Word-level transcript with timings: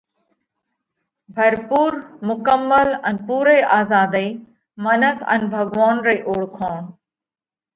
ڀرپُور، 1.35 1.93
مڪمل 2.27 2.89
ان 3.07 3.15
پُورئِي 3.25 3.59
آزاڌئِي 3.77 4.29
منک 4.83 5.17
ان 5.33 5.41
ڀڳوونَ 5.53 5.95
رئِي 6.05 6.19
اوۯکوڻ: 6.27 6.75